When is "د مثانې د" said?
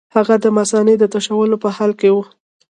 0.43-1.03